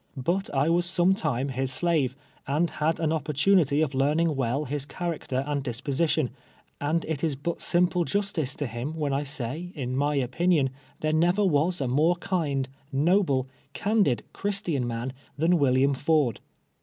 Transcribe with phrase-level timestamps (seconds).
[0.17, 2.15] But I was sometime his slave,
[2.47, 6.31] and had an opportunity of learning M'ell his character and disposition,
[6.81, 10.69] anil it is liut siin])lt,' justice to liiui M'hen I say, in my ojunion,
[11.01, 16.39] there never was a more kind, no ble, candid, Christian man tlian William Ford.